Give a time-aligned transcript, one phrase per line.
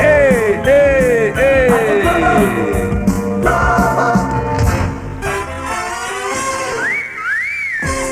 [0.00, 1.72] Ei, ei, ei!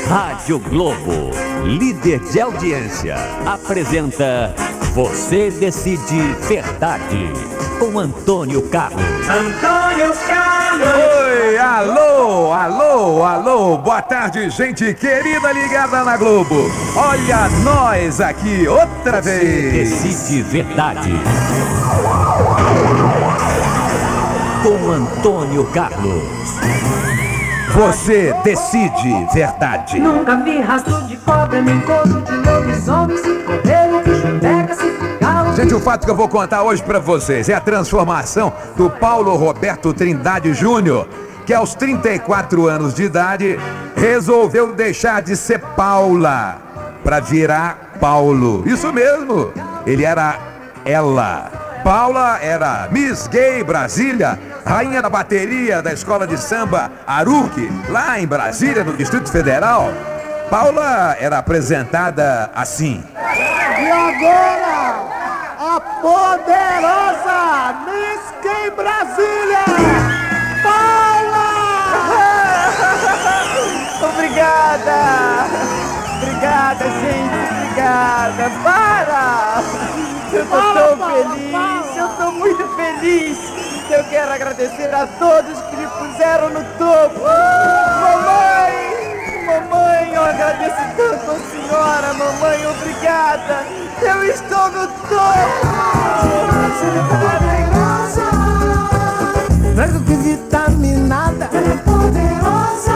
[0.07, 1.31] Rádio Globo,
[1.63, 3.15] líder de audiência,
[3.45, 4.53] apresenta
[4.93, 7.31] Você Decide Verdade,
[7.79, 9.01] com Antônio Carlos.
[9.29, 11.20] Antônio Carlos.
[11.31, 16.69] Oi, alô, alô, alô, boa tarde, gente querida ligada na Globo.
[16.93, 20.01] Olha nós aqui outra vez.
[20.01, 21.13] Decide Verdade.
[24.61, 26.59] Com Antônio Carlos.
[27.73, 29.97] Você decide verdade.
[29.97, 33.17] Nunca vi rastro de cobra, nem corpo de lobisomem.
[33.17, 33.90] Se correr,
[35.61, 39.35] Gente, o fato que eu vou contar hoje pra vocês é a transformação do Paulo
[39.35, 41.07] Roberto Trindade Júnior,
[41.45, 43.59] que aos 34 anos de idade
[43.95, 46.57] resolveu deixar de ser Paula
[47.03, 48.63] pra virar Paulo.
[48.65, 49.53] Isso mesmo.
[49.85, 50.39] Ele era
[50.83, 51.51] ela.
[51.83, 58.25] Paula era Miss Gay Brasília, rainha da bateria da escola de samba Aruque, lá em
[58.25, 59.93] Brasília, no Distrito Federal.
[60.49, 63.03] Paula era apresentada assim.
[63.15, 65.20] E agora,
[65.63, 69.63] a poderosa Miss Gay Brasília,
[70.63, 71.51] Paula!
[74.09, 75.45] Obrigada!
[76.17, 77.39] Obrigada, gente!
[77.61, 78.49] Obrigada!
[78.63, 79.61] Para!
[80.33, 81.95] Eu tô tão feliz!
[81.95, 83.37] Eu tô muito feliz!
[83.91, 87.90] Eu quero agradecer a todos que me puseram no topo!
[90.13, 92.13] Eu agradeço tanto a senhora!
[92.13, 93.65] Mamãe, obrigada!
[94.01, 95.71] Eu estou no topo!
[99.75, 102.91] Branco que vitaminada, ela é poderosa.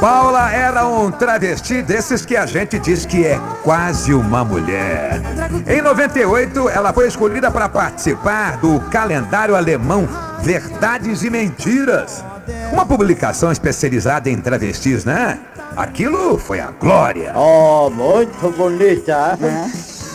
[0.00, 5.20] Paula era um travesti desses que a gente diz que é quase uma mulher.
[5.66, 10.08] Em 98, ela foi escolhida para participar do calendário alemão
[10.40, 12.24] Verdades e Mentiras.
[12.72, 15.38] Uma publicação especializada em travestis, né?
[15.76, 17.32] Aquilo foi a glória.
[17.36, 19.38] Oh, muito bonita.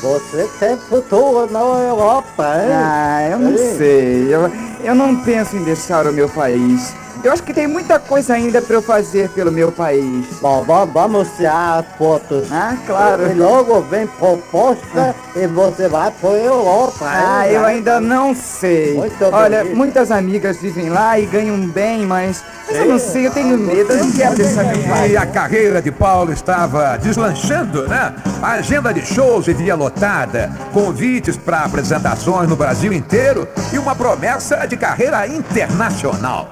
[0.02, 2.72] Você tem futuro na Europa, hein?
[2.72, 4.34] Ah, eu não sei.
[4.34, 4.52] Eu,
[4.84, 6.94] eu não penso em deixar o meu país.
[7.24, 10.26] Eu acho que tem muita coisa ainda pra eu fazer pelo meu país.
[10.42, 12.52] Bom, va- vamos tirar as fotos.
[12.52, 13.32] Ah, claro.
[13.32, 17.24] E logo vem proposta e você vai para Europa, hein?
[17.28, 18.94] Ah, eu ainda não sei.
[18.96, 19.74] Muito Olha, bem.
[19.74, 23.92] muitas amigas vivem lá e ganham bem, mas, mas eu não sei, eu tenho medo,
[23.92, 25.16] eu não quero deixar meu E país.
[25.16, 28.14] a carreira de Paulo estava deslanchando, né?
[28.42, 34.68] A agenda de shows vivia lotada, convites para apresentações no Brasil inteiro e uma promessa
[34.68, 36.50] de carreira internacional.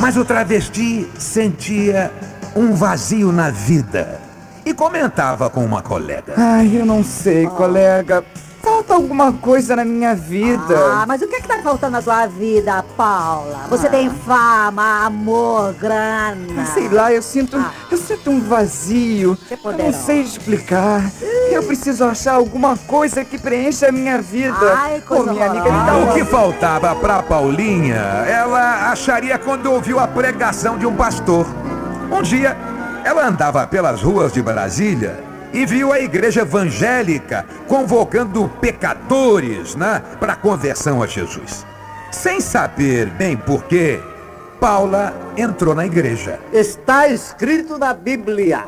[0.00, 2.12] Mas o travesti sentia
[2.54, 4.20] um vazio na vida
[4.64, 6.34] e comentava com uma colega.
[6.36, 8.24] Ai, eu não sei, colega.
[8.66, 10.76] Falta alguma coisa na minha vida.
[10.76, 13.66] Ah, mas o que é que tá faltando na sua vida, Paula?
[13.70, 16.66] Você tem fama, amor, grana.
[16.74, 17.56] Sei lá, eu sinto,
[17.88, 19.38] eu sinto um vazio.
[19.48, 21.00] Você Eu não sei explicar.
[21.48, 24.74] Eu preciso achar alguma coisa que preencha a minha vida.
[24.74, 26.10] Ai, coisa Ô, minha amiga, me dá horrorosa.
[26.10, 31.46] O que faltava para Paulinha, ela acharia quando ouviu a pregação de um pastor.
[32.10, 32.56] Um dia,
[33.04, 40.34] ela andava pelas ruas de Brasília e viu a igreja evangélica convocando pecadores, né, para
[40.34, 41.66] a conversão a Jesus.
[42.10, 44.00] Sem saber bem porquê,
[44.60, 46.40] Paula entrou na igreja.
[46.52, 48.64] Está escrito na Bíblia: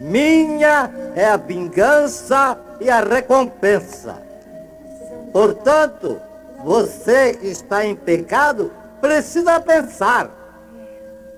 [0.00, 4.16] Minha é a vingança e a recompensa.
[5.32, 6.20] Portanto,
[6.64, 10.30] você que está em pecado precisa pensar: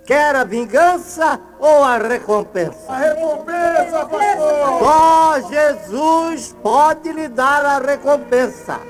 [0.09, 2.95] quer a vingança ou a recompensa?
[2.95, 4.79] Recompensa, pastor!
[4.81, 8.81] Só Jesus pode lhe dar a recompensa.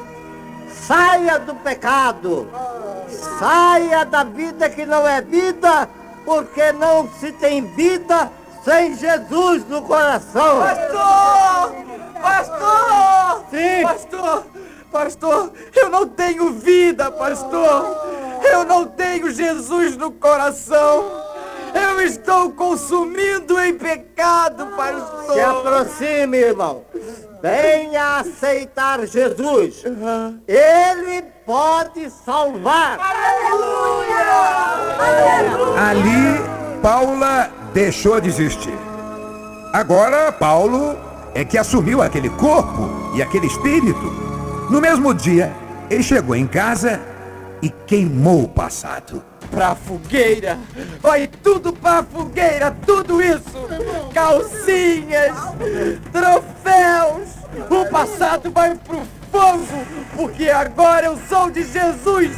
[0.70, 2.48] Saia do pecado.
[3.40, 5.88] Saia da vida que não é vida,
[6.24, 8.30] porque não se tem vida
[8.64, 10.60] sem Jesus no coração.
[10.60, 11.74] Pastor!
[12.22, 13.44] Pastor!
[13.50, 13.82] Sim.
[13.82, 14.46] Pastor!
[14.92, 18.27] Pastor, eu não tenho vida, pastor!
[18.42, 21.04] Eu não tenho Jesus no coração!
[21.74, 25.40] Eu estou consumindo em pecado, Se pastor!
[25.40, 26.82] aproxime, irmão.
[27.42, 29.84] Venha aceitar Jesus.
[30.46, 32.98] Ele pode salvar.
[35.78, 38.76] Ali, Paula deixou de existir.
[39.72, 40.98] Agora, Paulo
[41.34, 44.00] é que assumiu aquele corpo e aquele espírito.
[44.70, 45.54] No mesmo dia,
[45.88, 47.00] ele chegou em casa
[47.62, 49.22] e queimou o passado.
[49.50, 50.58] Pra fogueira!
[51.00, 53.68] Vai tudo pra fogueira, tudo isso!
[54.12, 55.34] Calcinhas,
[56.12, 57.38] troféus!
[57.70, 59.00] O passado vai pro
[59.32, 59.66] fogo,
[60.14, 62.36] porque agora eu sou de Jesus.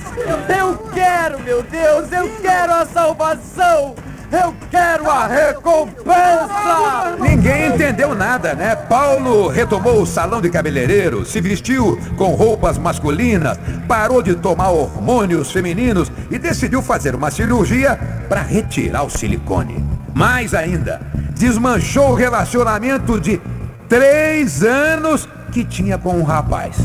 [0.56, 3.94] Eu quero, meu Deus, eu quero a salvação.
[4.32, 7.16] Eu quero a recompensa!
[7.18, 8.76] Ninguém entendeu nada, né?
[8.76, 15.50] Paulo retomou o salão de cabeleireiro, se vestiu com roupas masculinas, parou de tomar hormônios
[15.50, 17.98] femininos e decidiu fazer uma cirurgia
[18.28, 19.84] para retirar o silicone.
[20.14, 21.00] Mais ainda,
[21.34, 23.40] desmanchou o relacionamento de
[23.88, 26.76] três anos que tinha com um rapaz.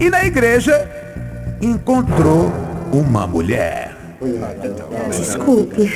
[0.00, 0.90] E na igreja
[1.60, 2.52] encontrou
[2.92, 4.01] uma mulher.
[5.10, 5.90] Desculpe,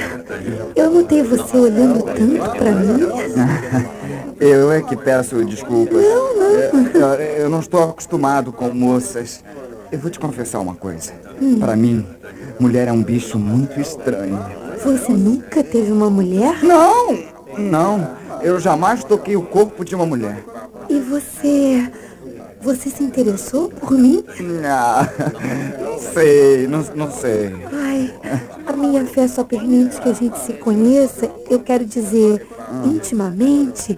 [0.74, 3.96] eu notei você olhando tanto pra mim.
[4.38, 6.02] Eu é que peço desculpas.
[6.02, 6.50] Não, não.
[6.50, 9.42] Eu, eu não estou acostumado com moças.
[9.90, 11.12] Eu vou te confessar uma coisa.
[11.58, 12.06] Para mim,
[12.60, 14.38] mulher é um bicho muito estranho.
[14.84, 16.62] Você nunca teve uma mulher?
[16.62, 17.18] Não,
[17.56, 18.10] não.
[18.42, 20.44] Eu jamais toquei o corpo de uma mulher.
[20.88, 21.90] E você.
[22.66, 24.24] Você se interessou por mim?
[24.64, 25.08] Ah,
[25.80, 27.54] não sei, não, não sei.
[27.72, 28.12] Ai,
[28.66, 32.44] a minha fé só permite que a gente se conheça, eu quero dizer,
[32.84, 33.96] intimamente,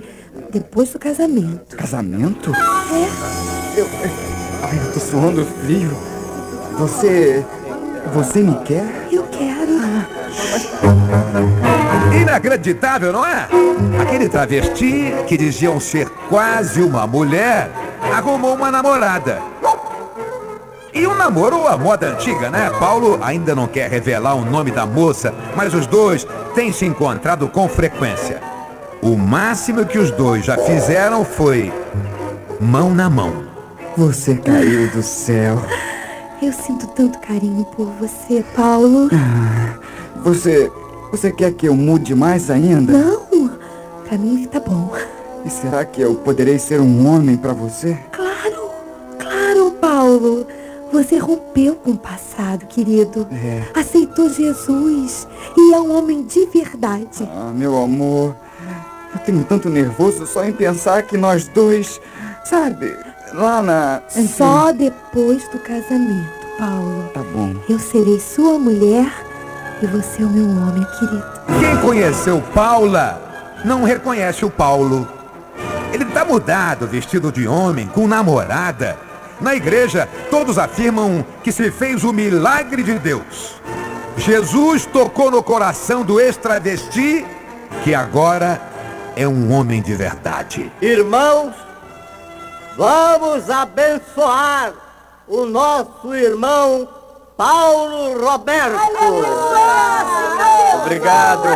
[0.53, 1.79] depois do casamento.
[1.79, 2.53] Casamento?
[2.53, 3.87] É, Eu,
[4.63, 5.91] ai, eu tô suando frio.
[6.79, 7.43] Você.
[8.13, 9.09] Você me quer?
[9.11, 9.79] eu quero.
[12.21, 13.49] Inacreditável, não é?
[14.01, 17.71] Aquele travesti que diziam ser quase uma mulher
[18.13, 19.41] arrumou uma namorada.
[20.93, 22.71] E um namoro à moda antiga, né?
[22.79, 27.49] Paulo ainda não quer revelar o nome da moça, mas os dois têm se encontrado
[27.49, 28.41] com frequência.
[29.01, 31.73] O máximo que os dois já fizeram foi
[32.61, 33.45] mão na mão.
[33.97, 35.63] Você caiu do céu.
[36.43, 39.09] Eu sinto tanto carinho por você, Paulo.
[40.25, 40.71] Você.
[41.11, 42.93] Você quer que eu mude mais ainda?
[42.93, 43.51] Não,
[44.07, 44.93] pra mim tá bom.
[45.45, 47.99] E será que eu poderei ser um homem para você?
[48.13, 48.71] Claro,
[49.19, 50.47] claro, Paulo.
[50.93, 53.27] Você rompeu com o passado, querido.
[53.31, 53.63] É.
[53.79, 55.27] Aceitou Jesus
[55.57, 57.23] e é um homem de verdade.
[57.23, 58.35] Ah, meu amor.
[59.15, 62.01] Eu tenho tanto nervoso só em pensar que nós dois,
[62.45, 62.95] sabe,
[63.33, 64.03] lá na.
[64.09, 67.11] Só depois do casamento, Paulo.
[67.15, 67.55] Tá bom.
[67.69, 69.11] Eu serei sua mulher
[69.81, 71.25] e você é o meu homem, querido.
[71.61, 73.21] Quem conheceu Paula
[73.65, 75.09] não reconhece o Paulo.
[75.93, 78.99] Ele tá mudado, vestido de homem, com namorada.
[79.41, 83.61] Na igreja, todos afirmam que se fez o milagre de Deus.
[84.17, 87.25] Jesus tocou no coração do ex-travesti,
[87.85, 88.61] que agora
[89.15, 90.73] é um homem de verdade.
[90.83, 91.55] Irmãos,
[92.77, 94.73] vamos abençoar
[95.29, 96.89] o nosso irmão
[97.39, 98.81] Paulo Roberto.
[100.83, 101.49] Obrigado,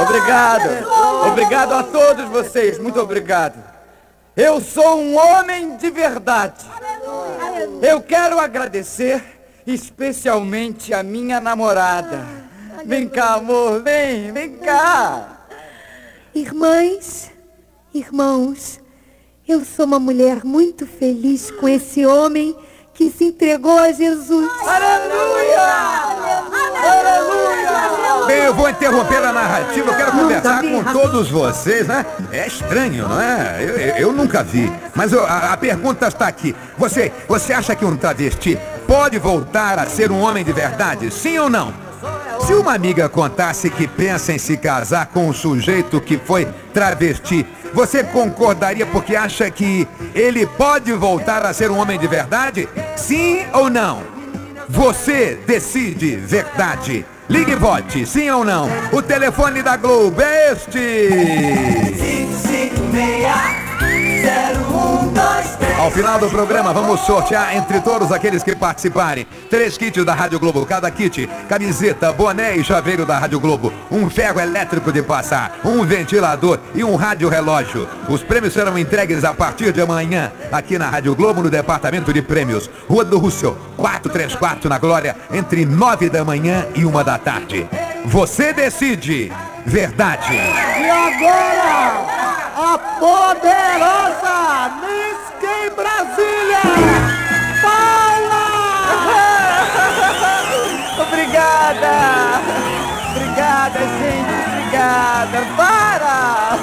[0.00, 3.60] obrigado, obrigado a todos vocês, muito obrigado.
[4.36, 6.64] Eu sou um homem de verdade.
[7.82, 9.24] Eu quero agradecer
[9.66, 12.24] especialmente a minha namorada.
[12.84, 15.46] Vem cá, amor, vem, vem cá.
[16.32, 17.32] Irmãs,
[17.92, 18.80] irmãos,
[19.48, 22.56] eu sou uma mulher muito feliz com esse homem
[22.94, 24.48] que se entregou a Jesus.
[28.26, 30.98] Bem, eu vou interromper a narrativa, eu quero conversar também, com Rafa.
[30.98, 32.06] todos vocês, né?
[32.32, 33.58] É estranho, não é?
[33.60, 34.72] Eu, eu- eu nunca vi.
[34.94, 36.56] Mas eu- a, a pergunta está aqui.
[36.78, 41.10] Você, você acha que um travesti pode voltar a ser um homem de verdade?
[41.10, 41.74] Sim ou não?
[42.46, 47.46] Se uma amiga contasse que pensa em se casar com um sujeito que foi travesti,
[47.72, 52.68] você concordaria porque acha que ele pode voltar a ser um homem de verdade?
[52.96, 54.02] Sim ou não?
[54.68, 57.06] Você decide verdade.
[57.30, 58.68] Ligue e vote, sim ou não?
[58.92, 61.08] O telefone da Globo é este.
[65.84, 69.26] Ao final do programa, vamos sortear entre todos aqueles que participarem.
[69.50, 74.08] Três kits da Rádio Globo, cada kit, camiseta, boné e chaveiro da Rádio Globo, um
[74.08, 77.86] ferro elétrico de passar, um ventilador e um rádio relógio.
[78.08, 82.22] Os prêmios serão entregues a partir de amanhã, aqui na Rádio Globo, no Departamento de
[82.22, 87.68] Prêmios, Rua do Russell, 434 na Glória, entre nove da manhã e uma da tarde.
[88.06, 89.30] Você decide.
[89.66, 90.34] Verdade.
[90.34, 96.62] E agora, a poderosa Miss Gay Brasília,
[97.60, 98.46] Paula!
[101.02, 101.94] Obrigada!
[103.10, 105.38] Obrigada, gente, obrigada!
[105.56, 106.58] Para!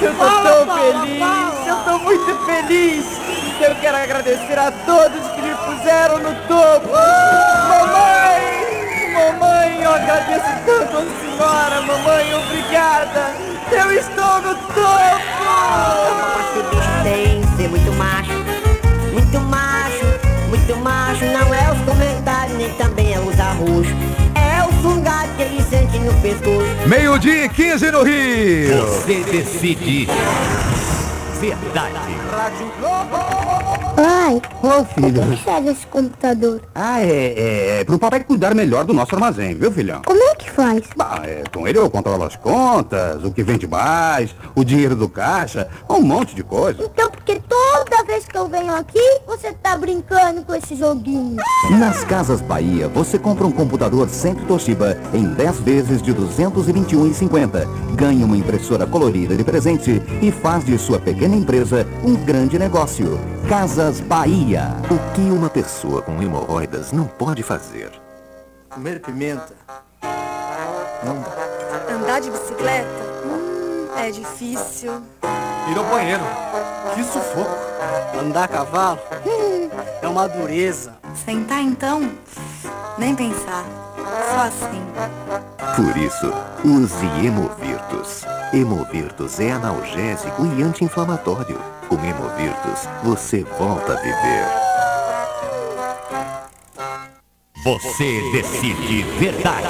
[0.00, 3.04] Eu tô tão feliz, eu tô muito feliz!
[3.60, 6.88] Eu quero agradecer a todos que me puseram no topo!
[7.68, 8.68] Mamãe!
[9.12, 11.82] Mamãe, eu agradeço tanto a senhora!
[11.82, 13.57] Mamãe, obrigada!
[13.70, 14.78] Eu estou no topo!
[16.70, 18.32] Bicho tem ser muito macho,
[19.12, 20.04] muito macho,
[22.60, 23.90] ele também é usa roxo.
[24.34, 26.88] É o fungado que ele sente no pescoço.
[26.88, 28.86] Meio-dia e 15 no Rio.
[28.86, 30.08] Você decide.
[31.40, 32.18] Verdade.
[33.94, 35.22] Pai, Ô, filho.
[35.22, 36.60] o que serve esse computador?
[36.74, 40.02] Ah, é, é, é pro papai cuidar melhor do nosso armazém, viu, filhão?
[40.04, 40.27] Como é
[40.58, 40.82] faz?
[40.96, 45.08] Bah, é, com ele eu controlo as contas, o que vende mais, o dinheiro do
[45.08, 46.82] caixa, um monte de coisa.
[46.82, 51.36] Então, porque toda vez que eu venho aqui, você tá brincando com esse joguinho.
[51.78, 57.94] Nas Casas Bahia, você compra um computador sempre Toshiba em 10 vezes de R$ 221,50.
[57.94, 63.20] Ganhe uma impressora colorida de presente e faz de sua pequena empresa um grande negócio.
[63.48, 64.74] Casas Bahia.
[64.90, 67.92] O que uma pessoa com hemorroidas não pode fazer?
[68.68, 69.54] Comer pimenta.
[71.06, 72.88] Andar de bicicleta?
[73.24, 75.00] Hum, é difícil.
[75.70, 76.22] Ir ao banheiro.
[76.94, 77.56] Que sufoco.
[78.18, 78.98] Andar a cavalo.
[80.02, 80.94] É uma dureza.
[81.24, 82.10] Sentar então?
[82.98, 83.64] Nem pensar.
[84.30, 84.82] Só assim.
[85.76, 86.32] Por isso,
[86.64, 88.24] use Hemovirtus.
[88.52, 91.60] Hemovirtus é analgésico e anti-inflamatório.
[91.88, 94.77] Com Hemovirtus, você volta a viver.
[97.64, 99.66] Você decide verdade.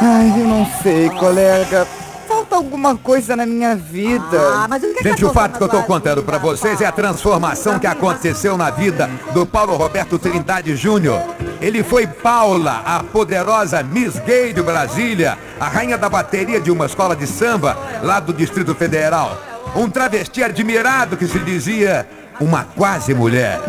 [0.00, 1.86] Ai, eu não sei, colega.
[2.28, 4.38] Falta alguma coisa na minha vida.
[4.54, 6.92] Ah, mas o que Gente, o fato que eu estou contando para vocês é a
[6.92, 11.20] transformação que aconteceu na vida do Paulo Roberto Trindade Júnior.
[11.60, 16.86] Ele foi Paula, a poderosa Miss Gay de Brasília, a rainha da bateria de uma
[16.86, 19.36] escola de samba lá do Distrito Federal.
[19.74, 22.08] Um travesti admirado que se dizia
[22.40, 23.60] uma quase mulher.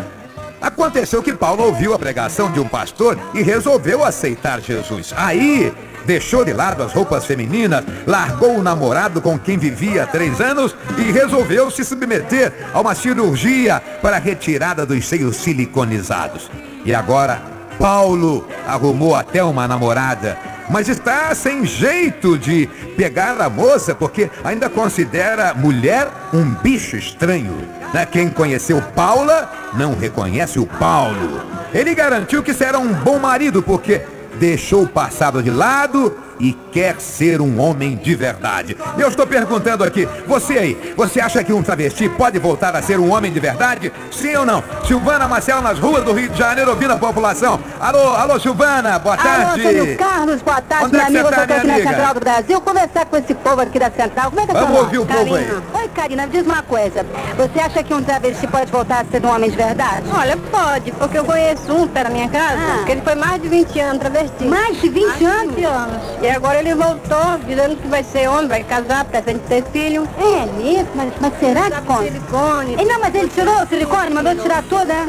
[0.64, 5.12] Aconteceu que Paulo ouviu a pregação de um pastor e resolveu aceitar Jesus.
[5.14, 5.70] Aí,
[6.06, 10.74] deixou de lado as roupas femininas, largou o namorado com quem vivia há três anos
[10.96, 16.50] e resolveu se submeter a uma cirurgia para a retirada dos seios siliconizados.
[16.82, 17.42] E agora,
[17.78, 20.38] Paulo arrumou até uma namorada,
[20.70, 22.66] mas está sem jeito de
[22.96, 27.83] pegar a moça porque ainda considera mulher um bicho estranho.
[27.94, 28.04] Né?
[28.04, 31.40] Quem conheceu Paula não reconhece o Paulo.
[31.72, 34.02] Ele garantiu que será um bom marido porque
[34.34, 38.76] deixou o passado de lado e quer ser um homem de verdade.
[38.98, 42.98] Eu estou perguntando aqui, você aí, você acha que um travesti pode voltar a ser
[42.98, 43.92] um homem de verdade?
[44.10, 44.62] Sim ou não?
[44.86, 47.58] Silvana Marcel nas ruas do Rio de Janeiro ouvindo a população.
[47.80, 49.60] Alô, alô Silvana, boa tarde.
[49.62, 51.34] Alô, Antônio Carlos, boa tarde, Onde é meu amigo.
[51.34, 51.88] tá, eu tô aqui minha na amiga?
[51.90, 54.30] Central do Brasil conversar com esse povo aqui da Central.
[54.30, 55.50] Como é que é Vamos ouvir o povo aí.
[55.74, 57.04] Oi, Karina, me diz uma coisa.
[57.36, 60.02] Você acha que um travesti pode voltar a ser um homem de verdade?
[60.16, 62.84] Olha, pode, porque eu conheço um pé na minha casa, Ah.
[62.84, 64.44] que ele foi mais de 20 anos travesti.
[64.44, 65.48] Mais de 20 Mais anos?
[65.54, 66.02] de 20 anos.
[66.24, 70.08] E agora ele voltou, dizendo que vai ser homem, vai casar, pretende ter filho.
[70.18, 70.88] É mesmo?
[70.94, 72.04] Mas, mas será que conta?
[72.04, 72.76] silicone.
[72.78, 75.06] Ei, não, mas ele tirou o silicone, mandou tirar tudo, né?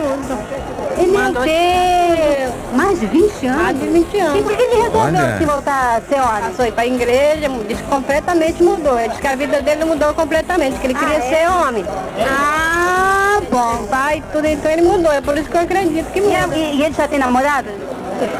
[0.97, 3.61] Ele Mandou ter mais de 20 anos?
[3.61, 4.39] Mais de 20 anos.
[4.39, 5.37] E por que ele resolveu Olha.
[5.37, 6.43] se voltar a ser homem?
[6.51, 8.99] Passou para a igreja, disse que completamente mudou.
[8.99, 11.21] Ele disse que a vida dele mudou completamente, que ele queria é?
[11.21, 11.85] ser homem.
[12.27, 13.85] Ah, bom.
[13.89, 15.13] Pai, tudo então ele mudou.
[15.13, 16.57] É por isso que eu acredito que E, muda.
[16.57, 17.69] e- e ele já tem namorada?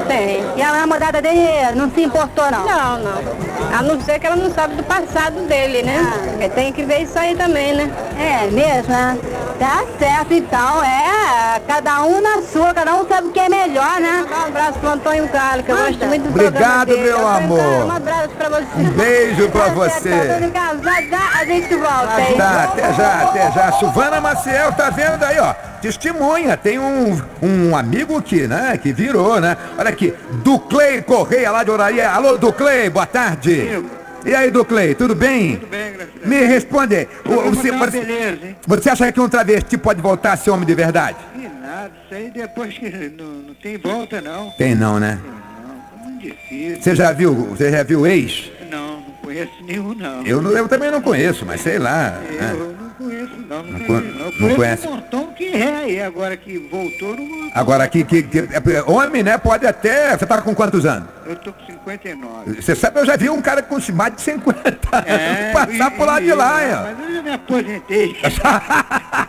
[0.08, 0.44] Tem.
[0.56, 1.42] E a namorada dele
[1.76, 2.66] não se importou, não?
[2.66, 3.78] Não, não.
[3.78, 6.00] A não ser que ela não sabe do passado dele, né?
[6.30, 7.92] Porque tem que ver isso aí também, né?
[8.18, 9.18] É mesmo, né?
[9.58, 10.84] Tá certo, então.
[10.84, 14.26] É, cada um na sua, cada um sabe o que é melhor, né?
[14.30, 17.86] Um abraço pro Antônio Carlos, que eu gosto muito do Obrigado, meu amor.
[17.86, 18.66] Um abraço pra você.
[18.78, 20.10] Um beijo pra Tá você.
[20.10, 22.38] Antônio Carlos, já, já a gente volta, hein?
[22.38, 23.72] Tá, até já, até já.
[23.74, 25.54] Silvana Maciel, tá vendo aí, ó?
[25.82, 29.56] Testemunha, tem um, um amigo que, né, que virou, né?
[29.78, 32.10] Olha aqui, Duclei Correia lá de Oraria.
[32.10, 33.86] Alô, Duclei, boa tarde.
[34.26, 35.58] E aí, Duclei, tudo bem?
[35.58, 36.26] Tudo bem, graças a Deus.
[36.28, 40.50] Me responde, o- você, você, beleza, você acha que um travesti pode voltar a ser
[40.50, 41.18] homem de verdade?
[41.36, 44.50] Que nada, isso aí depois que não, não tem volta não.
[44.58, 45.20] Tem não, né?
[46.04, 46.82] Muito difícil.
[46.82, 48.52] Você já viu, você já viu ex?
[49.26, 50.22] Conheço nenhum não.
[50.26, 52.22] Eu, não- eu também não conheço, mas sei lá.
[52.30, 52.54] Eu né?
[52.80, 54.26] não conheço não, não, Não conheço co- não.
[54.26, 54.88] não Conheço conhece?
[54.88, 57.50] um montão que é aí, agora que voltou, não...
[57.54, 60.18] Agora, que, que, que- é, homem, né, pode até...
[60.18, 61.10] Você tá com quantos anos?
[61.26, 62.62] eu tô com 59.
[62.62, 66.06] Você sabe, eu já vi um cara com mais de 50 anos É, passar por
[66.06, 66.84] lá de lá, é, ó.
[66.84, 68.16] Mas eu já me aposentei.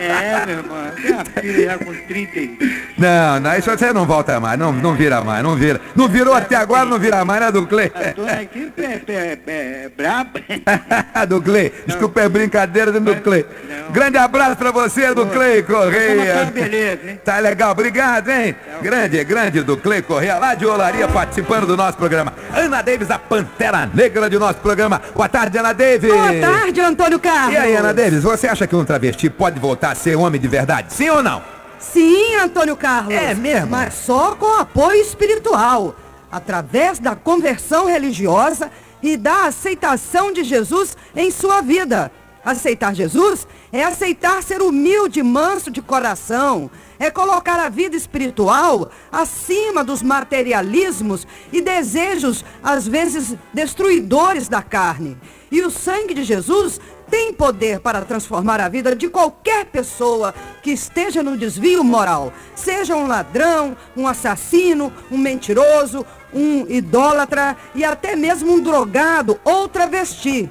[0.00, 2.58] é, meu irmão, eu tenho uma filha já com 30 e...
[2.98, 5.80] Não, não, isso você não volta mais, não, não vira mais, não vira.
[5.94, 7.92] Não virou até agora, não vira mais, né, Duclei?
[7.94, 10.40] A dona aqui é, é, é, é braba.
[11.28, 13.46] Duclei, desculpa, é brincadeira do Duclei.
[13.90, 16.34] Grande abraço pra você, Duclei Correia.
[16.34, 17.20] Tá beleza, hein?
[17.24, 18.54] Tá legal, obrigado, hein?
[18.82, 22.32] Grande, grande Duclei Correia, lá de Olaria, participando do nosso programa.
[22.54, 25.00] Ana Davis, a Pantera Negra de nosso programa.
[25.14, 26.10] Boa tarde, Ana Davis.
[26.10, 27.54] Boa tarde, Antônio Carlos.
[27.54, 30.48] E aí, Ana Davis, você acha que um travesti pode voltar a ser homem de
[30.48, 30.92] verdade?
[30.92, 31.42] Sim ou não?
[31.78, 33.14] Sim, Antônio Carlos.
[33.14, 33.70] É mesmo?
[33.70, 35.94] Mas só com apoio espiritual,
[36.30, 38.70] através da conversão religiosa
[39.02, 42.10] e da aceitação de Jesus em sua vida.
[42.44, 48.90] Aceitar Jesus é aceitar ser humilde e manso de coração, é colocar a vida espiritual
[49.10, 55.16] acima dos materialismos e desejos, às vezes, destruidores da carne.
[55.50, 56.78] E o sangue de Jesus
[57.14, 62.32] tem poder para transformar a vida de qualquer pessoa que esteja no desvio moral.
[62.56, 69.68] Seja um ladrão, um assassino, um mentiroso, um idólatra e até mesmo um drogado ou
[69.68, 70.50] travesti.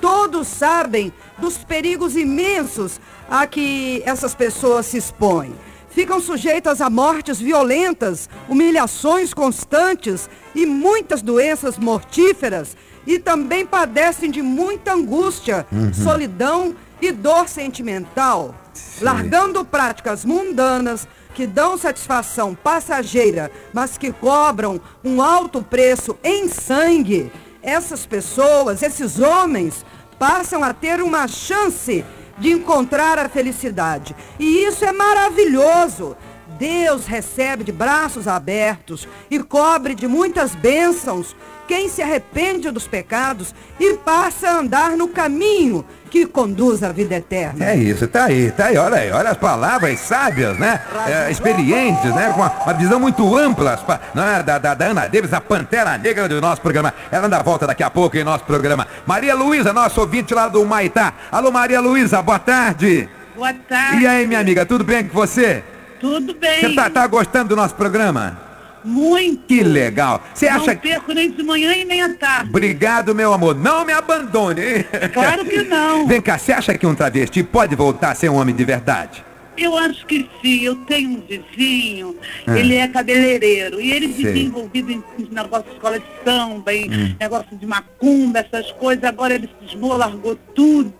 [0.00, 5.54] Todos sabem dos perigos imensos a que essas pessoas se expõem.
[5.88, 14.42] Ficam sujeitas a mortes violentas, humilhações constantes e muitas doenças mortíferas e também padecem de
[14.42, 15.92] muita angústia, Uhum.
[15.92, 18.54] solidão e dor sentimental,
[19.00, 27.32] largando práticas mundanas que dão satisfação passageira, mas que cobram um alto preço em sangue.
[27.62, 29.84] Essas pessoas, esses homens,
[30.18, 32.04] passam a ter uma chance
[32.38, 34.14] de encontrar a felicidade.
[34.38, 36.16] E isso é maravilhoso.
[36.58, 41.34] Deus recebe de braços abertos e cobre de muitas bênçãos
[41.72, 47.14] quem se arrepende dos pecados e passa a andar no caminho que conduz à vida
[47.14, 47.64] eterna.
[47.64, 50.78] É isso, tá aí, tá aí, olha aí, olha as palavras sábias, né?
[51.08, 52.30] É, experientes, né?
[52.34, 54.42] Com uma, uma visão muito ampla pa- né?
[54.42, 56.92] da, da, da Ana Davis, a Pantera Negra do nosso programa.
[57.10, 58.86] Ela dá volta daqui a pouco em nosso programa.
[59.06, 61.14] Maria Luísa, nosso ouvinte lá do Maitá.
[61.32, 63.08] Alô, Maria Luísa, boa tarde.
[63.34, 64.02] Boa tarde.
[64.02, 65.64] E aí, minha amiga, tudo bem com você?
[65.98, 66.60] Tudo bem.
[66.60, 68.41] Você tá, tá gostando do nosso programa?
[68.84, 69.52] Muito.
[69.62, 70.22] Legal.
[70.34, 70.88] Você Não acha que.
[70.88, 72.50] perco nem de manhã e nem à tarde.
[72.50, 73.54] Obrigado, meu amor.
[73.54, 74.84] Não me abandone.
[75.12, 76.06] Claro que não.
[76.08, 79.24] Vem cá, você acha que um travesti pode voltar a ser um homem de verdade?
[79.56, 80.62] Eu acho que sim.
[80.62, 82.16] Eu tenho um vizinho,
[82.46, 82.58] Ah.
[82.58, 83.80] ele é cabeleireiro.
[83.80, 84.24] E ele Sei.
[84.24, 87.14] vivia envolvido em em negócio de escola de samba, em Hum.
[87.20, 89.04] negócio de macumba, essas coisas.
[89.04, 90.92] Agora ele cismou, largou tudo.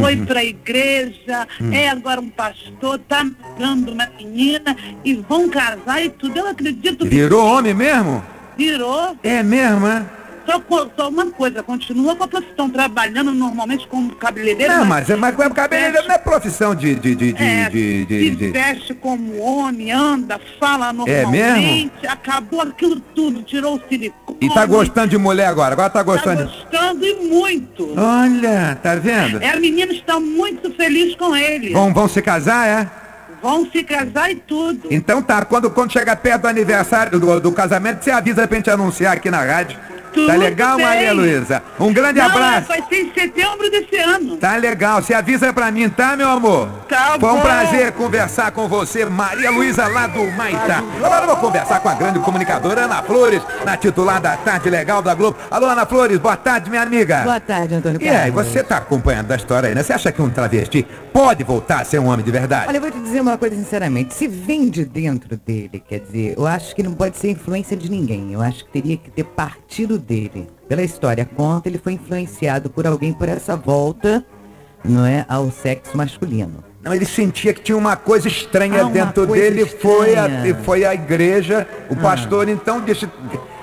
[0.00, 0.24] Foi Uhum.
[0.26, 1.72] pra igreja, Hum.
[1.72, 3.24] é agora um pastor, tá
[3.58, 6.38] dando uma menina e vão casar e tudo.
[6.38, 8.22] Eu acredito que Virou homem mesmo?
[8.56, 9.16] virou.
[9.22, 10.06] É mesmo, é?
[10.46, 10.62] Só,
[10.96, 14.72] só uma coisa, continua com a profissão, trabalhando normalmente como cabeleireiro.
[14.74, 16.94] Não, mas, mas, mas cabeleireiro não é profissão de.
[16.94, 22.06] de, de, de, É, de, de- se de- veste como homem, anda, fala É normalmente,
[22.06, 24.38] acabou aquilo tudo, tirou o silicone.
[24.40, 25.72] E tá gostando de mulher agora?
[25.72, 26.44] Agora tá Tá gostando.
[26.44, 27.94] de- gostando e muito.
[27.98, 29.42] Olha, tá vendo?
[29.42, 31.72] É, a menina está muito feliz com ele.
[31.72, 32.90] Vão, vão se casar, é?
[33.42, 34.88] Vão se casar e tudo.
[34.90, 38.70] Então tá, quando, quando chegar perto do aniversário do, do casamento, você avisa pra gente
[38.70, 39.78] anunciar aqui na rádio.
[40.14, 40.86] Tá Tudo legal, bem.
[40.86, 41.62] Maria Luísa?
[41.78, 42.68] Um grande Não, abraço.
[42.68, 44.36] Vai ser em setembro desse ano.
[44.36, 46.68] Tá legal, você avisa pra mim, tá, meu amor?
[46.88, 47.40] Tá Foi um bom.
[47.40, 50.82] prazer conversar com você, Maria Luísa, lá do Maitá.
[51.02, 55.02] Agora eu vou conversar com a grande comunicadora Ana Flores, na titular da Tarde Legal
[55.02, 55.36] da Globo.
[55.50, 57.22] Alô, Ana Flores, boa tarde, minha amiga.
[57.22, 58.46] Boa tarde, Antônio E aí, Carlos.
[58.52, 59.82] você tá acompanhando a história aí, né?
[59.82, 62.66] Você acha que um travesti pode voltar a ser um homem de verdade?
[62.68, 64.14] Olha, eu vou te dizer uma coisa sinceramente.
[64.14, 67.90] Se vem de dentro dele, quer dizer, eu acho que não pode ser influência de
[67.90, 68.32] ninguém.
[68.32, 70.48] Eu acho que teria que ter partido dele.
[70.68, 74.24] Pela história conta, ele foi influenciado por alguém por essa volta,
[74.84, 76.62] não é, ao sexo masculino.
[76.82, 80.54] Não, ele sentia que tinha uma coisa estranha Ah, dentro coisa dele, foi a, estranha.
[80.62, 81.96] foi à igreja, o Ah.
[81.96, 83.08] pastor então disse,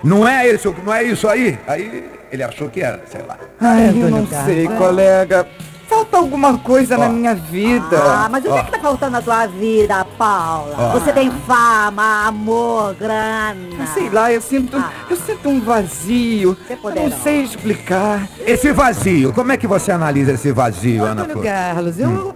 [0.03, 1.57] não é isso, não é isso aí?
[1.67, 3.37] Aí ele achou que era, sei lá.
[3.59, 4.69] Ai, eu Antônio não Carlos, sei, é.
[4.75, 5.47] colega.
[5.91, 7.97] Falta alguma coisa na minha vida.
[8.01, 10.73] Ah, mas o que, que tá faltando na sua vida, Paula?
[10.77, 10.91] Ó.
[10.93, 13.85] Você tem fama, amor, grana.
[13.93, 16.57] Sei lá, eu sinto, eu sinto um vazio.
[16.69, 17.09] Eu poderão.
[17.09, 18.25] não sei explicar.
[18.39, 21.43] Esse vazio, como é que você analisa esse vazio, Ana Antônio?
[21.43, 22.33] Carlos, eu, Hum.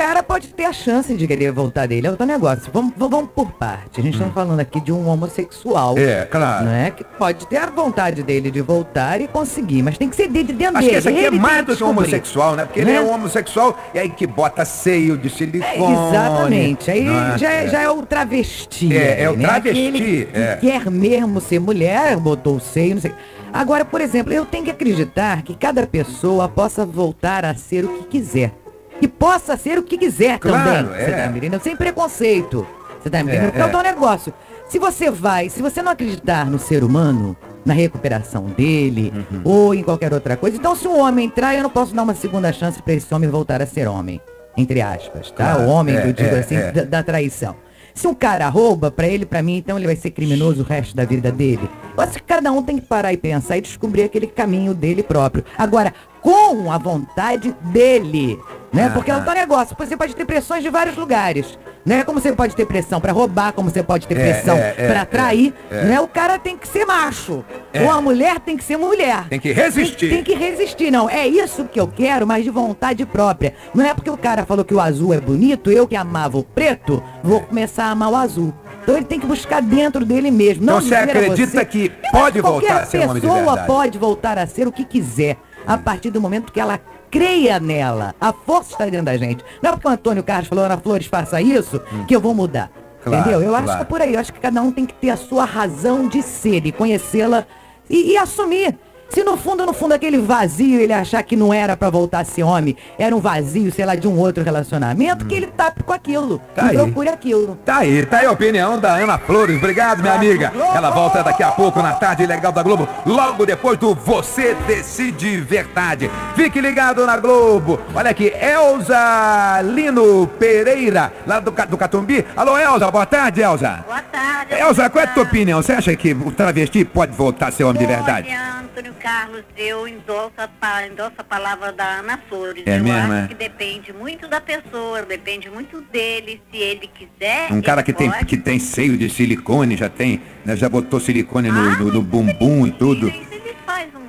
[0.00, 2.06] Cara pode ter a chance de querer voltar dele.
[2.06, 2.70] É outro negócio.
[2.72, 4.00] Vamos, vamos, por parte.
[4.00, 5.94] A gente está falando aqui de um homossexual.
[5.94, 5.98] Hum.
[5.98, 6.64] É, claro.
[6.64, 6.90] Não é?
[6.90, 10.42] Que pode ter a vontade dele de voltar e conseguir, mas tem que ser de
[10.42, 10.90] de dentro Acho dele.
[10.90, 12.64] que esse aqui é mais do que um homossexual, né?
[12.64, 12.96] Porque ele Né?
[12.96, 16.08] é um homossexual e aí que bota seio de silicone.
[16.08, 16.90] Exatamente.
[16.90, 18.96] Aí não já, é, já é o travesti.
[18.96, 19.46] É, é o né?
[19.46, 20.56] travesti, que é.
[20.56, 23.12] quer mesmo ser mulher, botou o seio, não sei.
[23.52, 27.88] Agora, por exemplo, eu tenho que acreditar que cada pessoa possa voltar a ser o
[27.88, 28.52] que quiser.
[29.00, 31.04] E possa ser o que quiser Claro, também.
[31.04, 31.16] Você é.
[31.24, 31.62] tá me entendendo?
[31.62, 32.66] Sem preconceito.
[33.00, 33.44] Você tá me entendendo?
[33.44, 33.70] É, Porque é o é.
[33.70, 34.34] teu negócio.
[34.68, 39.40] Se você vai, se você não acreditar no ser humano, na recuperação dele, Uhum.
[39.44, 42.14] ou em qualquer outra coisa, então se um homem entrar, eu não posso dar uma
[42.14, 44.20] segunda chance para esse homem voltar a ser homem.
[44.56, 45.54] Entre aspas, tá?
[45.54, 46.72] Claro, o homem é, que eu digo é, assim, é.
[46.72, 47.56] da, da traição.
[47.94, 50.94] Se um cara rouba pra ele, pra mim, então ele vai ser criminoso o resto
[50.94, 51.68] da vida dele.
[51.96, 55.02] Eu acho que cada um tem que parar e pensar e descobrir aquele caminho dele
[55.02, 55.44] próprio.
[55.58, 58.38] Agora, com a vontade dele,
[58.72, 58.86] né?
[58.86, 59.74] Ah, Porque é um negócio.
[59.78, 61.58] Você pode ter pressões de vários lugares.
[61.84, 62.04] Né?
[62.04, 64.86] Como você pode ter pressão pra roubar, como você pode ter É, pressão é, é,
[64.92, 65.84] pra trair, é, é.
[65.84, 66.00] né?
[66.00, 67.42] O cara tem que ser macho.
[67.72, 67.82] É.
[67.82, 69.26] Ou a mulher tem que ser mulher.
[69.30, 70.10] Tem que resistir.
[70.10, 71.08] Tem, tem que resistir, não.
[71.08, 73.54] É isso que eu quero, mas de vontade própria.
[73.74, 76.44] Não é porque o cara falou que o azul é bonito, eu que amava o
[76.44, 78.52] preto, vou começar a amar o azul.
[78.82, 80.64] Então ele tem que buscar dentro dele mesmo.
[80.66, 83.38] Não Então você acredita você- que pode voltar qualquer a ser um homem de pessoa
[83.44, 83.66] verdade?
[83.66, 88.14] pode voltar a ser o que quiser, a partir do momento que ela creia nela.
[88.20, 89.44] A força está dentro da gente.
[89.62, 92.70] Não é porque o Antônio Carlos falou, Ana Flores, faça isso, que eu vou mudar.
[93.02, 93.42] Claro, Entendeu?
[93.42, 93.78] Eu acho claro.
[93.78, 94.14] que é por aí.
[94.14, 97.46] Eu acho que cada um tem que ter a sua razão de ser e conhecê-la
[97.88, 98.78] e, e assumir.
[99.10, 102.24] Se no fundo, no fundo, aquele vazio, ele achar que não era pra voltar a
[102.24, 105.92] ser homem, era um vazio, sei lá, de um outro relacionamento, que ele tape com
[105.92, 106.40] aquilo.
[106.54, 106.76] Tá e aí.
[106.76, 107.58] procure aquilo.
[107.64, 109.56] Tá aí, tá aí a opinião da Ana Flores.
[109.56, 110.52] Obrigado, minha amiga.
[110.74, 115.40] Ela volta daqui a pouco na tarde legal da Globo, logo depois do Você Decide
[115.40, 116.08] Verdade.
[116.36, 117.80] Fique ligado na Globo.
[117.92, 122.24] Olha aqui, Elza Lino Pereira, lá do, do Catumbi.
[122.36, 123.84] Alô, Elza, boa tarde, Elza.
[123.86, 124.54] Boa tarde.
[124.54, 125.60] Elza, qual é a tua opinião?
[125.60, 128.28] Você acha que o travesti pode voltar a ser homem de verdade?
[128.28, 132.62] Olha, Antônio Carlos, eu endosso a, endosso a palavra da Ana Flores.
[132.64, 133.28] É eu mesmo, acho é?
[133.28, 137.52] que depende muito da pessoa, depende muito dele, se ele quiser.
[137.52, 138.24] Um cara que tem, pode.
[138.24, 142.66] que tem seio de silicone, já tem, né, já botou silicone no, no- no bumbum
[142.66, 143.08] e tudo.
[143.08, 144.00] Ele faz um.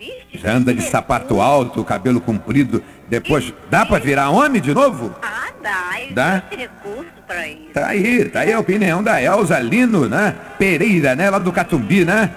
[0.00, 0.38] Existe?
[0.42, 2.82] Já anda de sapato alto, cabelo comprido.
[3.08, 5.14] Depois, dá pra virar homem de novo?
[5.22, 5.90] Ah, dá.
[6.10, 6.42] Dá?
[6.50, 7.70] Existe recurso pra isso.
[7.72, 10.34] Tá aí, tá aí a opinião da Elza Lino, né?
[10.58, 11.30] Pereira, né?
[11.30, 12.30] Lá do Catumbi, né?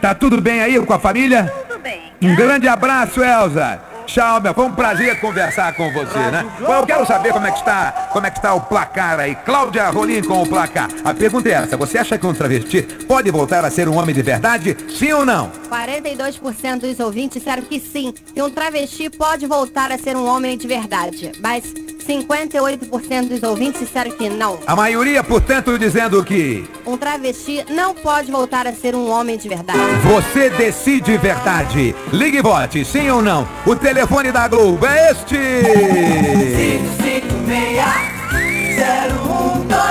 [0.00, 1.52] Tá tudo bem aí com a família?
[1.68, 2.12] Tudo bem.
[2.22, 3.90] Um grande abraço, Elza.
[4.06, 4.52] Tchau, meu.
[4.52, 6.44] Foi um prazer conversar com você, né?
[6.58, 9.36] Bom, eu quero saber como é que está, como é que está o placar aí.
[9.36, 10.88] Cláudia Rolim com o placar.
[11.04, 14.12] A pergunta é essa: você acha que um travesti pode voltar a ser um homem
[14.12, 14.76] de verdade?
[14.88, 15.52] Sim ou não?
[15.70, 20.58] 42% dos ouvintes disseram que sim, que um travesti pode voltar a ser um homem
[20.58, 21.30] de verdade.
[21.40, 21.72] Mas
[22.10, 24.58] 58% dos ouvintes disseram que não.
[24.66, 29.48] A maioria, portanto, dizendo que Um travesti não pode voltar a ser um homem de
[29.48, 29.78] verdade.
[30.02, 31.94] você decide verdade.
[32.12, 33.46] Ligue e vote, sim ou não.
[33.64, 35.36] O telefone da Globo é este.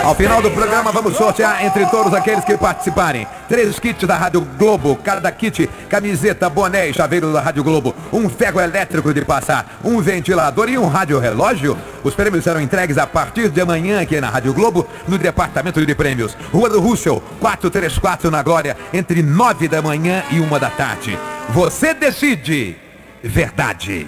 [0.04, 3.26] Ao final do programa vamos sortear entre todos aqueles que participarem.
[3.48, 8.30] Três kits da Rádio Globo, cada kit, camiseta, boné e chaveiro da Rádio Globo, um
[8.30, 11.78] ferro elétrico de passar, um ventilador e um rádio relógio.
[12.04, 15.96] Os prêmios serão entregues a partir de amanhã aqui na Rádio Globo, no Departamento de
[15.96, 16.36] Prêmios.
[16.52, 21.18] Rua do Russell, 434 na Glória, entre nove da manhã e uma da tarde.
[21.50, 22.76] Você decide.
[23.24, 24.08] Verdade.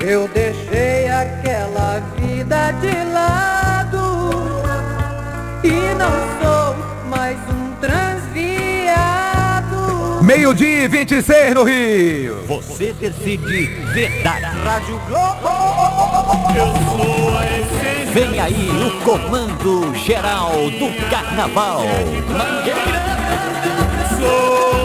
[0.00, 3.77] Eu deixei aquela vida de lado
[5.68, 6.74] e não sou
[7.08, 8.98] mais um transviado.
[10.22, 12.42] Meio-dia e 26 no Rio.
[12.46, 14.44] Você decide verdade.
[14.64, 15.48] Rádio Globo.
[18.12, 21.82] Vem aí o comando geral do carnaval.
[24.18, 24.77] Sou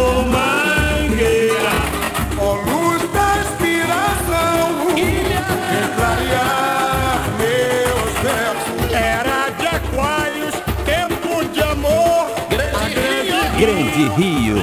[13.63, 14.57] Grande Rio,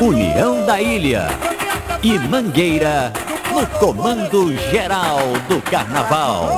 [0.00, 1.28] União da Ilha
[2.02, 3.12] e Mangueira
[3.54, 6.50] no comando geral do carnaval.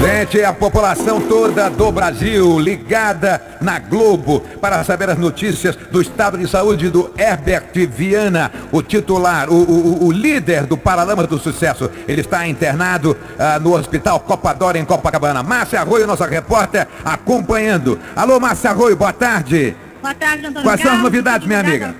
[0.00, 6.36] Gente, a população toda do Brasil ligada na Globo para saber as notícias do estado
[6.36, 11.90] de saúde do Herbert Viana, o titular, o, o- o líder do Paralamas do Sucesso.
[12.06, 15.42] Ele está internado ah, no Hospital Copadora em Copacabana.
[15.42, 17.98] Márcia Arroio, nossa repórter, acompanhando.
[18.14, 19.74] Alô, Márcia Arroio, boa tarde.
[20.02, 21.94] Boa tarde, Antônio Quais são as novidades, minha amiga?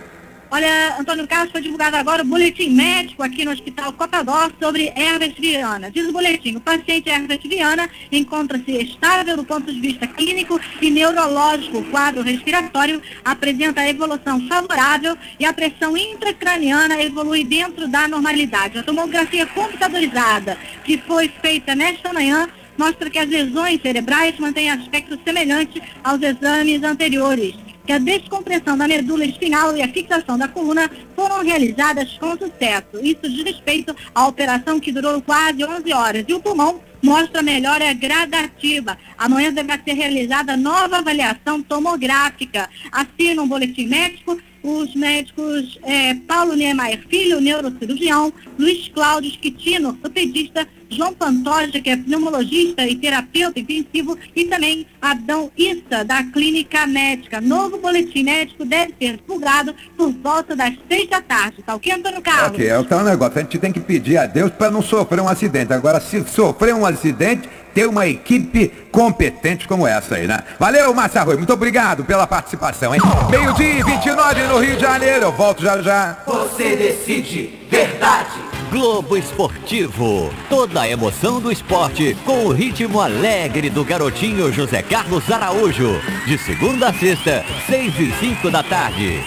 [0.48, 5.35] Olha, Antônio Carlos, foi divulgado agora o boletim médico aqui no Hospital Cotador sobre Herbert
[5.38, 5.90] Viana.
[5.90, 10.88] Diz o boletim, o paciente Herbert Viana encontra-se estável do ponto de vista clínico e
[10.88, 11.78] neurológico.
[11.78, 18.78] O quadro respiratório apresenta evolução favorável e a pressão intracraniana evolui dentro da normalidade.
[18.78, 25.18] A tomografia computadorizada que foi feita nesta manhã mostra que as lesões cerebrais mantêm aspecto
[25.24, 30.90] semelhante aos exames anteriores que a descompressão da medula espinhal e a fixação da coluna
[31.14, 32.99] foram realizadas com sucesso.
[33.03, 36.25] Isso diz respeito à operação que durou quase 11 horas.
[36.27, 38.99] E o pulmão mostra melhora gradativa.
[39.16, 42.68] Amanhã deverá ser realizada nova avaliação tomográfica.
[42.90, 50.66] Assina um boletim médico os médicos eh, Paulo Niemeyer Filho, neurocirurgião, Luiz Cláudio Esquitino, ortopedista,
[50.90, 57.40] João Pantoja, que é pneumologista e terapeuta intensivo, e também Adão Issa, da Clínica Médica.
[57.40, 61.62] Novo boletim médico deve ser divulgado por volta das seis da tarde.
[61.62, 62.53] Tá ok, Antônio Carlos?
[62.53, 63.38] Ok, é o tal negócio.
[63.38, 65.72] A gente tem que pedir a Deus para não sofrer um acidente.
[65.72, 70.42] Agora, se sofrer um acidente, ter uma equipe competente como essa aí, né?
[70.59, 71.37] Valeu, Márcia Rui.
[71.37, 73.01] Muito obrigado pela participação, hein?
[73.31, 75.27] Meio-dia e 29 no Rio de Janeiro.
[75.27, 76.16] Eu volto já já.
[76.27, 78.45] Você decide verdade.
[78.70, 80.31] Globo Esportivo.
[80.48, 86.00] Toda a emoção do esporte com o ritmo alegre do garotinho José Carlos Araújo.
[86.26, 89.22] De segunda a sexta, seis e cinco da tarde.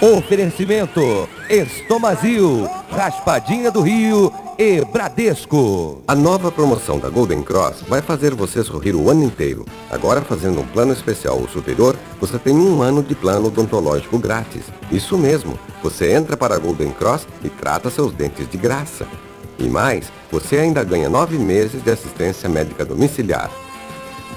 [0.00, 6.02] Oferecimento Estomazil, Raspadinha do Rio e Bradesco.
[6.06, 9.64] A nova promoção da Golden Cross vai fazer você sorrir o ano inteiro.
[9.90, 14.64] Agora, fazendo um plano especial ou superior, você tem um ano de plano odontológico grátis.
[14.90, 19.06] Isso mesmo, você entra para a Golden Cross e trata seus dentes de graça.
[19.58, 23.50] E mais, você ainda ganha nove meses de assistência médica domiciliar.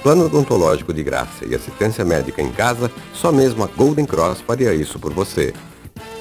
[0.03, 4.73] Plano odontológico de graça e assistência médica em casa, só mesmo a Golden Cross faria
[4.73, 5.53] isso por você.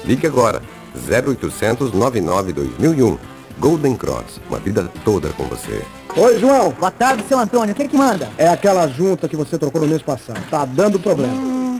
[0.03, 0.61] Ligue agora,
[1.07, 3.17] 0800 99 2001.
[3.59, 5.81] Golden Cross, uma vida toda com você.
[6.15, 6.71] Oi, João.
[6.71, 7.73] Boa tarde, seu Antônio.
[7.73, 8.29] Quem que manda?
[8.37, 10.39] É aquela junta que você trocou no mês passado.
[10.49, 11.33] Tá dando problema.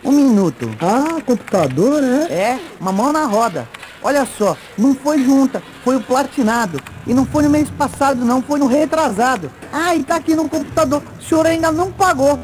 [0.04, 0.70] um minuto.
[0.80, 2.34] Ah, computador, é?
[2.34, 3.68] É, uma mão na roda.
[4.02, 6.82] Olha só, não foi junta, foi o platinado.
[7.06, 9.50] E não foi no mês passado, não, foi no retrasado.
[9.72, 11.02] Ah, e tá aqui no computador.
[11.18, 12.38] O senhor ainda não pagou.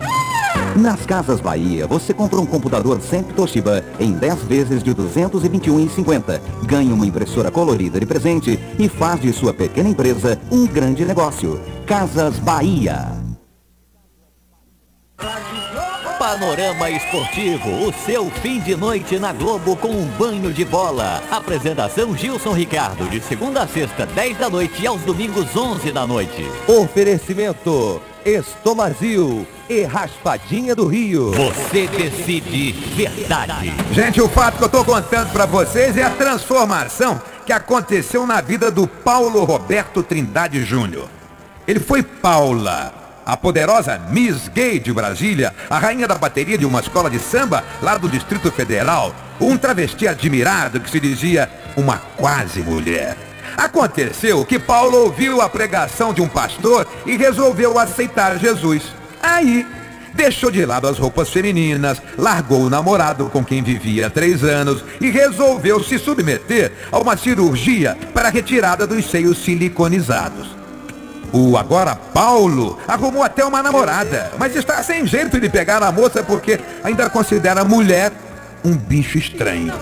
[0.78, 6.40] Nas Casas Bahia, você compra um computador sempre Toshiba em 10 vezes de R$ 221,50.
[6.66, 11.60] Ganhe uma impressora colorida de presente e faz de sua pequena empresa um grande negócio.
[11.86, 13.23] Casas Bahia.
[16.34, 21.22] Panorama Esportivo, o seu fim de noite na Globo com um banho de bola.
[21.30, 26.08] Apresentação Gilson Ricardo, de segunda a sexta, 10 da noite e aos domingos, 11 da
[26.08, 26.44] noite.
[26.68, 31.34] Oferecimento Estomazil e Raspadinha do Rio.
[31.34, 33.72] Você decide verdade.
[33.92, 38.42] Gente, o fato que eu tô contando para vocês é a transformação que aconteceu na
[38.42, 41.08] vida do Paulo Roberto Trindade Júnior.
[41.68, 46.80] Ele foi Paula, a poderosa Miss Gay de Brasília, a rainha da bateria de uma
[46.80, 52.62] escola de samba lá do Distrito Federal, um travesti admirado que se dizia uma quase
[52.62, 53.18] mulher.
[53.56, 58.84] Aconteceu que Paulo ouviu a pregação de um pastor e resolveu aceitar Jesus.
[59.22, 59.66] Aí,
[60.14, 64.84] deixou de lado as roupas femininas, largou o namorado com quem vivia há três anos
[65.00, 70.63] e resolveu se submeter a uma cirurgia para a retirada dos seios siliconizados.
[71.34, 76.22] O agora Paulo arrumou até uma namorada, mas está sem jeito de pegar a moça
[76.22, 78.12] porque ainda considera a mulher
[78.64, 79.74] um bicho estranho.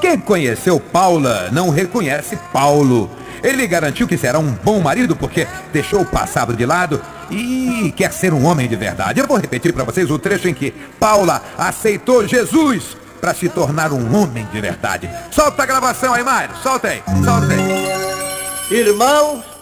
[0.00, 3.08] Quem conheceu Paula não reconhece Paulo.
[3.40, 8.12] Ele garantiu que será um bom marido porque deixou o passado de lado e quer
[8.12, 9.20] ser um homem de verdade.
[9.20, 13.92] Eu vou repetir para vocês o trecho em que Paula aceitou Jesus para se tornar
[13.92, 15.08] um homem de verdade.
[15.30, 16.56] Solta a gravação aí, Mário.
[16.62, 17.02] Solta aí.
[17.24, 18.76] Solta aí.
[18.76, 19.55] Irmãos,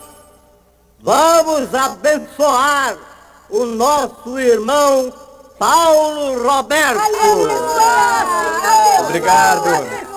[1.05, 2.97] vamos abençoar
[3.51, 5.13] o nosso irmão
[5.59, 6.99] Paulo Roberto.
[9.01, 9.69] Obrigado,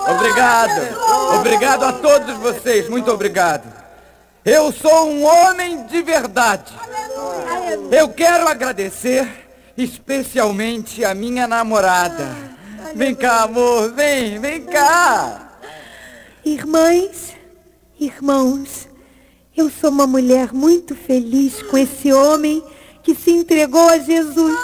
[0.09, 3.71] obrigado, obrigado a todos vocês, muito obrigado.
[4.45, 6.73] Eu sou um homem de verdade.
[7.91, 9.27] Eu quero agradecer
[9.77, 12.29] especialmente a minha namorada.
[12.95, 15.59] Vem cá, amor, vem, vem cá.
[16.45, 17.35] Irmãs,
[17.99, 18.87] irmãos,
[19.57, 22.63] eu sou uma mulher muito feliz com esse homem
[23.01, 24.55] que se entregou a Jesus.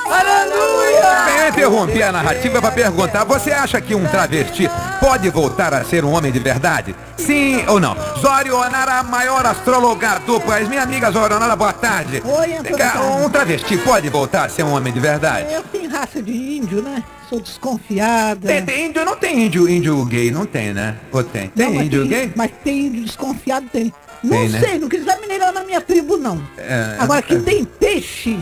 [1.41, 6.06] Eu interrompi a narrativa para perguntar: você acha que um travesti pode voltar a ser
[6.06, 6.93] um homem de verdade?
[7.17, 7.95] Sim ou não?
[8.19, 10.67] Zorionara, maior astróloga do país.
[10.67, 12.21] Minha amiga Zorionara, boa tarde.
[12.23, 15.51] Oi, cá, Um travesti pode voltar a ser um homem de verdade?
[15.51, 17.03] Eu tenho raça de índio, né?
[17.29, 18.47] Sou desconfiada.
[18.47, 20.97] Tem, tem índio, não tem índio, índio gay, não tem, né?
[21.12, 21.47] Ou tem?
[21.47, 22.32] Tem Não, índio gay?
[22.36, 23.91] Mas tem índio desconfiado, tem.
[24.23, 24.59] Não Tem, né?
[24.59, 26.41] sei, não examinei lá na minha tribo, não.
[26.57, 27.39] É, Agora, que é.
[27.39, 28.39] tem peixe,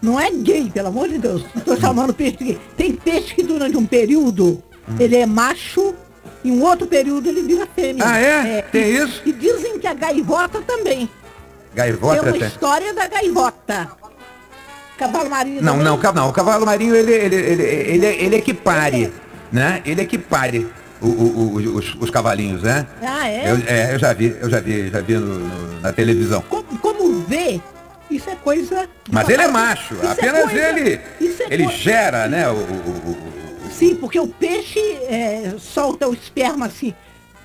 [0.00, 1.44] não é gay, pelo amor de Deus.
[1.54, 2.58] Não tô chamando peixe de gay.
[2.76, 4.94] Tem peixe que durante um período, Hum.
[5.00, 5.94] ele é macho,
[6.44, 8.04] e um outro período ele vira fêmea.
[8.06, 8.62] Ah, é?
[8.62, 9.20] Tem e, isso?
[9.26, 11.10] E dizem que a gaivota também.
[11.74, 12.46] Gaivota tem uma tem?
[12.48, 13.90] história da gaivota.
[14.96, 15.84] Cavalo marinho Não, também.
[15.84, 16.28] não, não.
[16.30, 19.12] O cavalo marinho, ele, ele, ele, ele, ele equipare,
[19.52, 19.82] né?
[19.84, 22.86] Ele equipare o, o, o- os, os cavalinhos, né?
[23.02, 23.50] Ah, é?
[23.50, 26.42] Eu, é, eu já vi, eu já vi, já vi no- no- na televisão.
[26.80, 27.60] Como vê,
[28.10, 28.88] isso é coisa...
[29.10, 31.00] Mas ele é macho, Isso é apenas coisa- ele, é
[31.50, 32.48] ele coisa- gera, né?
[32.48, 33.16] O, o-
[33.70, 34.78] Sim, porque o peixe
[35.08, 36.94] é, solta o esperma assim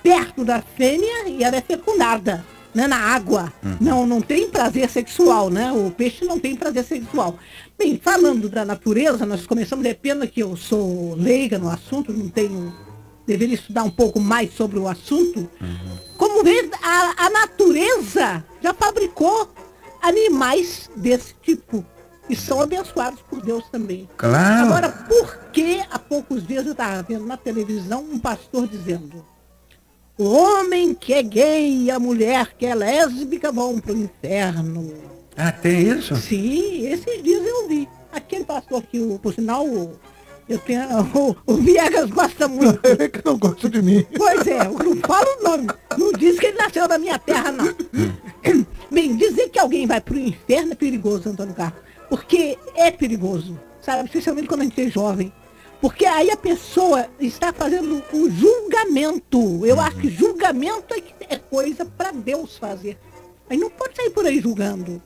[0.01, 2.43] perto da fêmea e ela é fecundada.
[2.73, 3.51] né, na água.
[3.81, 5.73] Não, não tem prazer sexual, né?
[5.73, 7.37] O peixe não tem prazer sexual.
[7.77, 12.29] Bem, falando da natureza, nós começamos, é pena que eu sou leiga no assunto, não
[12.29, 12.73] tenho.
[13.25, 15.49] Deveria estudar um pouco mais sobre o assunto.
[16.17, 19.49] Como vê, a, a natureza já fabricou
[20.01, 21.85] animais desse tipo.
[22.29, 24.07] E são abençoados por Deus também.
[24.17, 24.65] Claro.
[24.67, 29.25] Agora, por que há poucos dias eu estava vendo na televisão um pastor dizendo
[30.17, 34.93] o homem que é gay e a mulher que é lésbica vão pro inferno.
[35.35, 36.15] Ah, tem isso?
[36.15, 37.87] Sim, esses dias eu vi.
[38.11, 39.97] Aquele pastor que, o- por sinal, o-
[40.51, 40.81] eu tenho,
[41.15, 42.79] o, o Viegas gosta muito.
[42.85, 44.05] Ele que não gosta de mim.
[44.17, 45.67] Pois é, eu não falo o nome.
[45.97, 47.73] Não diz que ele nasceu na minha terra, não.
[48.91, 51.79] Bem, dizer que alguém vai pro inferno é perigoso, Antônio Carlos.
[52.09, 54.05] Porque é perigoso, sabe?
[54.05, 55.31] Especialmente quando a gente é jovem.
[55.79, 59.65] Porque aí a pessoa está fazendo um julgamento.
[59.65, 61.01] Eu acho que julgamento é,
[61.33, 62.97] é coisa para Deus fazer.
[63.49, 65.01] Aí não pode sair por aí julgando.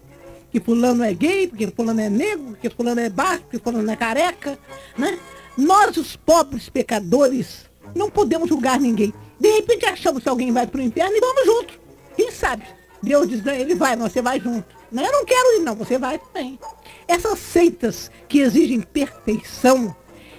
[0.51, 3.95] Que fulano é gay, porque fulano é negro, porque fulano é baixo, porque fulano é
[3.95, 4.58] careca,
[4.97, 5.19] né?
[5.57, 9.13] Nós, os pobres pecadores, não podemos julgar ninguém.
[9.39, 11.79] De repente achamos que alguém vai para o inferno e vamos junto.
[12.15, 12.63] Quem sabe?
[13.01, 14.65] Deus diz, "Não, ele vai, você vai junto.
[14.91, 16.59] Não, eu não quero ir, não, você vai também.
[17.07, 19.95] Essas seitas que exigem perfeição,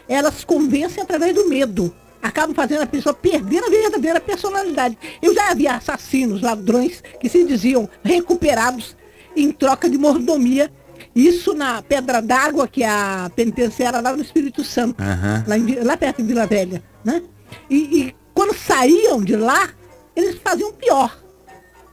[0.08, 1.94] elas convencem através do medo.
[2.22, 4.98] Acabam fazendo a pessoa perder a verdadeira personalidade.
[5.22, 8.96] Eu já vi assassinos, ladrões, que se diziam recuperados
[9.36, 10.72] em troca de mordomia.
[11.16, 15.44] Isso na Pedra d'Água, que é a penitenciária lá no Espírito Santo, Aham.
[15.48, 16.82] lá, em lá perto de Vila Velha.
[17.02, 17.22] Né?
[17.70, 19.70] E, e quando saíam de lá,
[20.14, 21.18] eles faziam pior.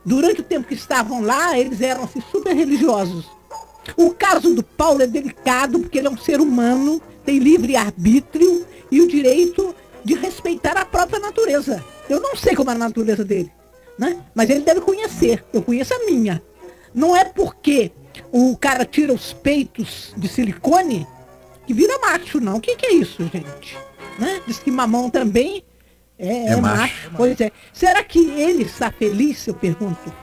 [0.05, 3.25] Durante o tempo que estavam lá, eles eram assim, super religiosos.
[3.95, 8.65] O caso do Paulo é delicado porque ele é um ser humano, tem livre arbítrio
[8.91, 11.81] e o direito de respeitar a própria natureza.
[12.09, 13.49] Eu não sei como é a natureza dele,
[13.97, 14.17] né?
[14.35, 15.45] Mas ele deve conhecer.
[15.53, 16.43] Eu conheço a minha.
[16.93, 17.93] Não é porque
[18.31, 21.07] o cara tira os peitos de silicone
[21.65, 22.57] que vira macho, não.
[22.57, 23.77] O que, que é isso, gente?
[24.19, 24.41] Né?
[24.45, 25.63] Diz que mamão também
[26.19, 26.77] é, É é macho.
[26.77, 27.11] macho.
[27.15, 27.51] Pois é.
[27.71, 30.13] Será que ele está feliz, eu pergunto?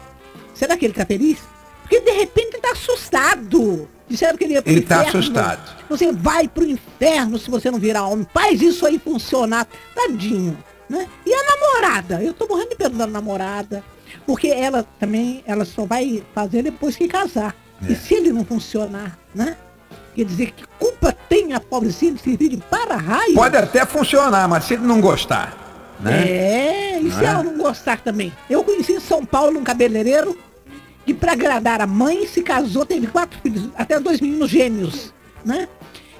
[0.54, 1.38] Será que ele está feliz?
[1.82, 3.88] Porque de repente ele está assustado.
[4.08, 5.18] Disseram que ele ia pro Ele tá inferno.
[5.20, 5.76] assustado.
[5.88, 8.26] Você vai pro inferno se você não virar homem.
[8.34, 9.66] Faz isso aí funcionar.
[9.94, 10.56] Tadinho.
[10.88, 11.08] Né?
[11.24, 12.22] E a namorada?
[12.22, 13.82] Eu tô morrendo de pena da namorada.
[14.26, 17.54] Porque ela também, ela só vai fazer depois que casar.
[17.86, 17.92] É.
[17.92, 19.56] E se ele não funcionar, né?
[20.14, 23.34] Quer dizer, que culpa tem a pobrecinha de servir de para-raio?
[23.34, 26.28] Pode até funcionar, mas se ele não gostar, né?
[26.28, 27.26] É, e se Não é?
[27.26, 28.32] ela não gostar também?
[28.48, 30.36] Eu conheci em São Paulo um cabeleireiro
[31.06, 35.14] que para agradar a mãe se casou, teve quatro filhos, até dois meninos gêmeos,
[35.44, 35.68] né?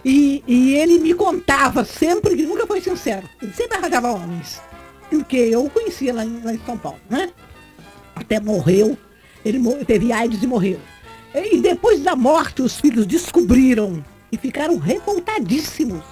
[0.04, 4.60] E, e ele me contava sempre, que nunca foi sincero, ele sempre arranjava homens.
[5.10, 7.30] Porque eu o conhecia lá em, lá em São Paulo, né?
[8.14, 8.96] Até morreu,
[9.44, 10.78] ele teve AIDS e morreu.
[11.34, 16.02] E depois da morte, os filhos descobriram e ficaram revoltadíssimos.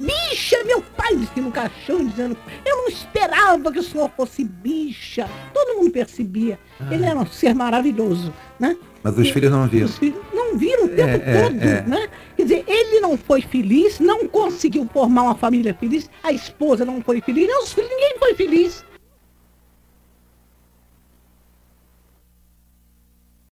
[0.00, 5.28] Bicha, meu pai disse no caixão, dizendo, eu não esperava que o senhor fosse bicha.
[5.54, 6.58] Todo mundo percebia.
[6.90, 8.76] Ele era um ser maravilhoso, né?
[9.02, 9.86] Mas os E- filhos não viram.
[9.86, 11.82] Os filhos não viram o tempo É, é, todo, é.
[11.82, 12.08] né?
[12.36, 17.00] Quer dizer, ele não foi feliz, não conseguiu formar uma família feliz, a esposa não
[17.00, 18.84] foi feliz, os filhos, ninguém foi feliz.